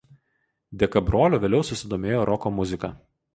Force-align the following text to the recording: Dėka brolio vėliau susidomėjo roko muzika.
Dėka 0.83 1.03
brolio 1.09 1.39
vėliau 1.43 1.67
susidomėjo 1.69 2.25
roko 2.31 2.55
muzika. 2.57 2.93